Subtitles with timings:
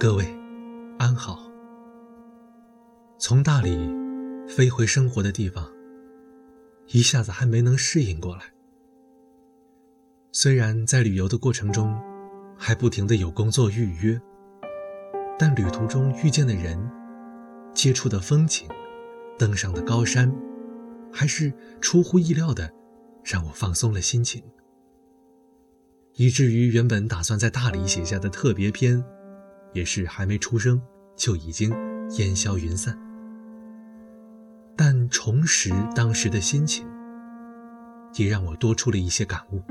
[0.00, 0.24] 各位，
[0.96, 1.50] 安好。
[3.18, 3.76] 从大理
[4.46, 5.68] 飞回生活的地方，
[6.86, 8.42] 一下子还没能适应过来。
[10.30, 12.00] 虽然在旅游的过程中，
[12.56, 14.20] 还不停的有工作预约，
[15.36, 16.78] 但旅途中遇见的人、
[17.74, 18.68] 接触的风景、
[19.36, 20.32] 登上的高山，
[21.12, 22.72] 还是出乎意料的，
[23.24, 24.44] 让我放松了心情。
[26.14, 29.04] 以至于原本打算在大理写下的特别篇，
[29.72, 30.80] 也是还没出生
[31.16, 31.70] 就已经
[32.18, 32.98] 烟消云散。
[34.76, 36.86] 但重拾当时的心情，
[38.14, 39.62] 也让我多出了一些感悟。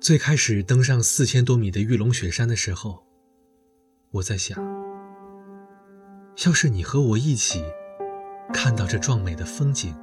[0.00, 3.06] 最开始登上四千多米的玉龙雪山的时候，
[4.10, 4.62] 我在想，
[6.44, 7.64] 要是你和我一起
[8.52, 9.94] 看到这壮美的风景，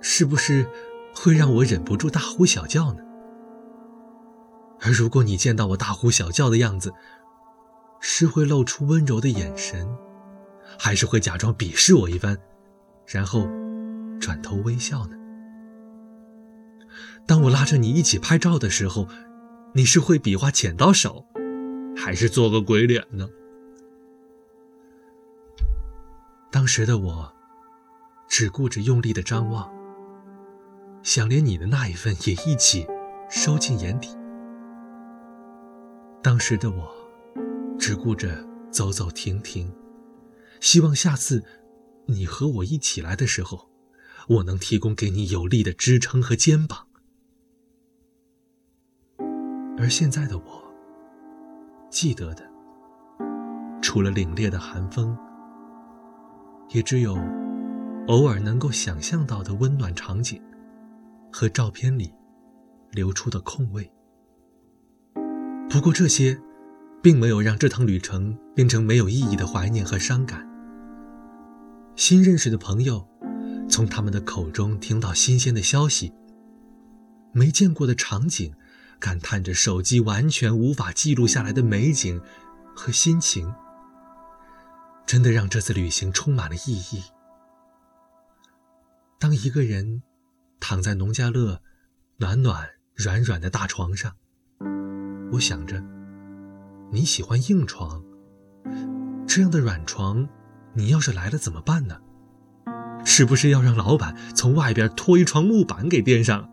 [0.00, 0.66] 是不是？
[1.14, 3.02] 会让我忍不住大呼小叫呢。
[4.88, 6.94] 而如果你见到我大呼小叫的样子，
[8.00, 9.86] 是会露出温柔的眼神，
[10.78, 12.38] 还是会假装鄙视我一番，
[13.06, 13.46] 然后
[14.18, 15.14] 转头微笑呢？
[17.26, 19.06] 当我拉着你一起拍照的时候，
[19.74, 21.26] 你是会比划剪刀手，
[21.94, 23.28] 还是做个鬼脸呢？
[26.50, 27.34] 当时的我，
[28.26, 29.70] 只顾着用力的张望。
[31.02, 32.86] 想连你的那一份也一起
[33.28, 34.16] 收进眼底。
[36.28, 36.94] 当时的我，
[37.78, 39.72] 只顾着走走停停，
[40.60, 41.42] 希望下次
[42.04, 43.70] 你和我一起来的时候，
[44.28, 46.86] 我能提供给你有力的支撑和肩膀。
[49.78, 50.70] 而现在的我，
[51.88, 52.46] 记得的，
[53.80, 55.16] 除了凛冽的寒风，
[56.68, 57.14] 也只有
[58.08, 60.38] 偶尔能够想象到的温暖场景。
[61.32, 62.12] 和照片里
[62.90, 63.90] 流出的空位。
[65.70, 66.40] 不过这些，
[67.02, 70.48] 并没有让这趟旅程变成没有意义的怀念和伤感。
[71.94, 73.06] 新认识的朋友，
[73.68, 76.12] 从他们的口中听到新鲜的消息，
[77.32, 78.54] 没见过的场景，
[78.98, 82.20] 感叹着手机完全无法记录下来的美景
[82.74, 83.52] 和心情，
[85.06, 87.02] 真的让这次旅行充满了意义。
[89.18, 90.02] 当一个人。
[90.60, 91.62] 躺在农家乐
[92.16, 94.16] 暖暖软软的大床上，
[95.32, 95.82] 我想着，
[96.90, 98.02] 你喜欢硬床，
[99.26, 100.28] 这样的软床，
[100.74, 101.98] 你要是来了怎么办呢？
[103.04, 106.48] 是不是要让老板从外边拖一床木板给垫上？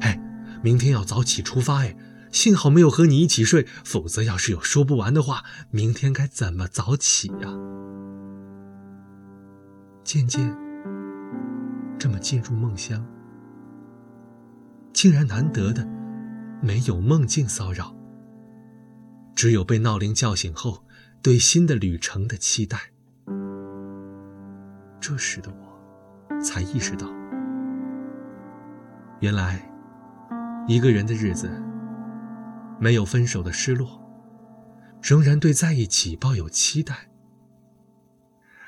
[0.00, 0.20] 哎，
[0.62, 1.96] 明天要早起出发哎，
[2.30, 7.48] 幸好没有和你一起睡，否则要是有说不完的话，明天该怎么早起呀？
[10.02, 10.56] 渐渐。
[11.98, 13.06] 这么进入梦乡，
[14.92, 15.86] 竟然难得的
[16.62, 17.92] 没有梦境骚扰，
[19.34, 20.84] 只有被闹铃叫醒后
[21.20, 22.78] 对新的旅程的期待。
[25.00, 27.08] 这时的我才意识到，
[29.18, 29.60] 原来
[30.68, 31.50] 一个人的日子
[32.78, 34.00] 没有分手的失落，
[35.02, 37.10] 仍然对在一起抱有期待，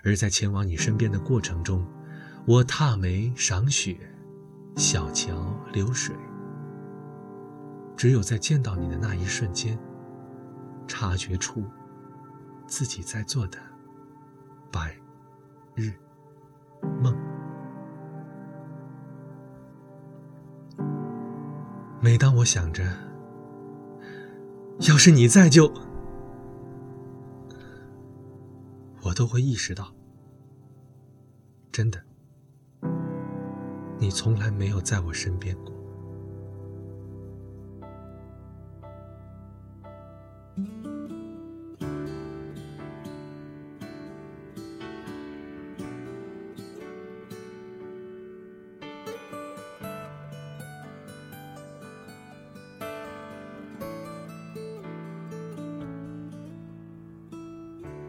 [0.03, 1.87] 而在前往你身边的过程中。
[2.47, 3.97] 我踏梅赏雪，
[4.77, 6.15] 小桥流水。
[7.97, 9.79] 只有在见到你的那一瞬间，
[10.87, 11.65] 察觉出
[12.67, 13.59] 自己在做的
[14.71, 14.95] 白
[15.75, 15.93] 日
[17.03, 17.17] 梦。
[22.01, 22.85] 每当我想着，
[24.89, 25.73] 要是你在，就
[29.03, 29.95] 我都会意识到，
[31.73, 32.03] 真的。
[33.99, 35.74] 你从来没有在我身边过。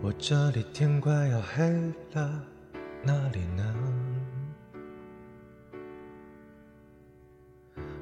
[0.05, 1.67] 我这里天快要黑
[2.13, 2.43] 了，
[3.01, 3.75] 哪里呢？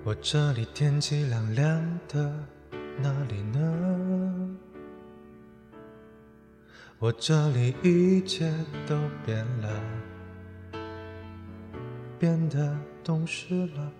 [0.03, 2.29] 我这里天气凉凉的，
[3.01, 4.49] 哪里呢？
[6.99, 8.53] 我这里一切
[8.85, 9.69] 都变了，
[12.19, 13.91] 变得懂事了。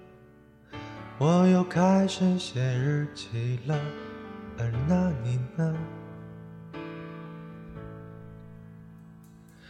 [1.20, 3.80] 我又开始写日记了，
[4.60, 5.74] 而那你呢？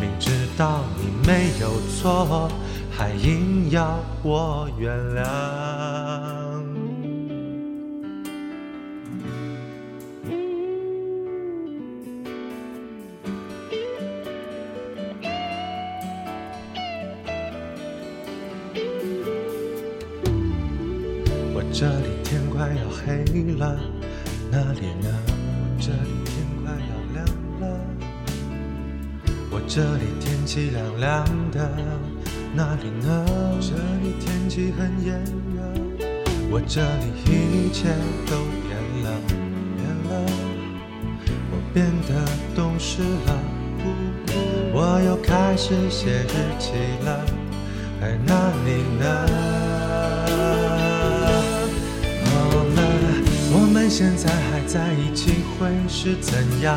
[0.00, 2.50] 明知道你没有错，
[2.90, 5.20] 还硬要我原谅。
[21.52, 23.22] 我这里天快要黑
[23.58, 23.78] 了，
[24.50, 25.08] 哪里呢？
[25.28, 26.19] 我这里
[29.72, 31.70] 这里天气凉凉的，
[32.52, 33.24] 哪里呢？
[33.60, 35.22] 这里天气很炎
[35.54, 35.62] 热。
[36.50, 37.86] 我这里一切
[38.26, 38.34] 都
[38.66, 39.06] 变了，
[39.76, 40.10] 变了。
[41.52, 42.10] 我变得
[42.52, 43.30] 懂事了，
[44.74, 46.72] 我又开始写日记
[47.04, 47.24] 了。
[48.02, 49.06] 而那你呢？
[52.34, 52.34] 我
[52.74, 52.76] 们
[53.52, 56.76] 我们现在还在一起会是怎样？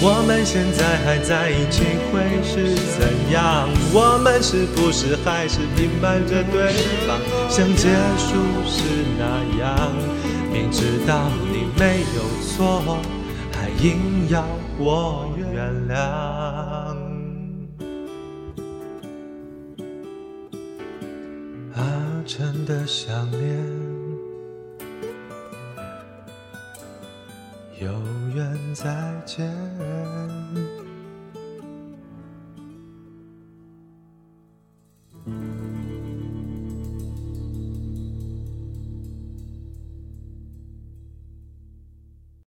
[0.00, 3.68] 我们现在还在一起会是怎样？
[3.92, 6.72] 我们是不是还是隐瞒着对
[7.06, 7.18] 方，
[7.50, 8.84] 像结束时
[9.18, 9.92] 那样？
[10.52, 12.98] 明知道你没有错。
[13.52, 14.44] 还硬要
[14.78, 15.46] 我原
[15.88, 15.96] 谅，
[21.74, 23.40] 啊，真的想念，
[27.80, 27.90] 有
[28.38, 28.86] 远再
[29.26, 30.77] 见。